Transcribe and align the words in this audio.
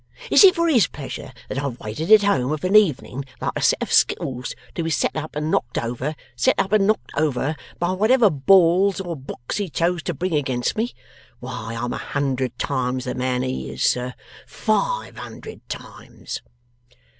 Is 0.31 0.43
it 0.43 0.55
for 0.55 0.67
his 0.67 0.87
pleasure 0.87 1.31
that 1.47 1.59
I've 1.59 1.79
waited 1.79 2.11
at 2.11 2.23
home 2.23 2.51
of 2.51 2.63
an 2.63 2.75
evening, 2.75 3.23
like 3.39 3.51
a 3.55 3.61
set 3.61 3.83
of 3.83 3.91
skittles, 3.93 4.55
to 4.73 4.81
be 4.81 4.89
set 4.89 5.15
up 5.15 5.35
and 5.35 5.51
knocked 5.51 5.77
over, 5.77 6.15
set 6.35 6.55
up 6.59 6.71
and 6.71 6.87
knocked 6.87 7.11
over, 7.15 7.55
by 7.77 7.91
whatever 7.91 8.31
balls 8.31 8.99
or 8.99 9.15
books 9.15 9.57
he 9.57 9.69
chose 9.69 10.01
to 10.01 10.15
bring 10.15 10.33
against 10.33 10.75
me? 10.75 10.93
Why, 11.39 11.77
I'm 11.79 11.93
a 11.93 11.97
hundred 11.97 12.57
times 12.57 13.05
the 13.05 13.13
man 13.13 13.43
he 13.43 13.69
is, 13.69 13.83
sir; 13.83 14.15
five 14.47 15.17
hundred 15.17 15.69
times! 15.69 16.41